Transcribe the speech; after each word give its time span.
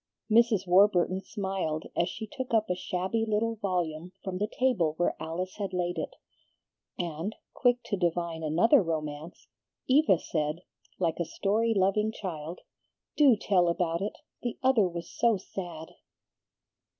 Mrs. 0.31 0.65
Warburton 0.65 1.19
smiled 1.21 1.85
as 1.95 2.09
she 2.09 2.25
took 2.25 2.55
up 2.55 2.71
a 2.71 2.75
shabby 2.75 3.23
little 3.23 3.57
volume 3.57 4.13
from 4.23 4.39
the 4.39 4.47
table 4.47 4.95
where 4.97 5.15
Alice 5.19 5.57
had 5.57 5.73
laid 5.73 5.99
it, 5.99 6.15
and, 6.97 7.35
quick 7.53 7.83
to 7.85 7.97
divine 7.97 8.41
another 8.41 8.81
romance, 8.81 9.47
Eva 9.87 10.17
said, 10.17 10.63
like 10.97 11.19
a 11.19 11.23
story 11.25 11.75
loving 11.75 12.11
child, 12.11 12.61
"Do 13.15 13.35
tell 13.35 13.67
about 13.69 14.01
it! 14.01 14.17
The 14.41 14.57
other 14.63 14.87
was 14.89 15.07
so 15.07 15.37
sad." 15.37 15.89